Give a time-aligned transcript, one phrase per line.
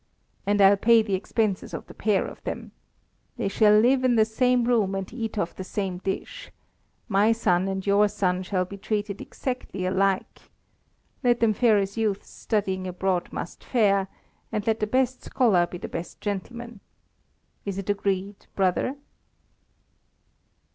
[0.47, 2.71] And I'll pay the expenses of the pair of them.
[3.37, 6.49] They shall live in the same room and eat off the same dish.
[7.07, 10.49] My son and your son shall be treated exactly alike.
[11.23, 14.07] Let them fare as youths studying abroad must fare,
[14.51, 16.79] and let the best scholar be the best gentleman.
[17.63, 18.95] Is it agreed, brother?"